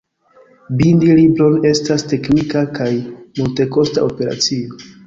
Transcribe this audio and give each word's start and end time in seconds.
Bindi 0.79 1.11
libron 1.19 1.59
estas 1.73 2.07
teknika 2.15 2.67
kaj 2.81 2.91
multekosta 3.39 4.09
operacio. 4.11 4.87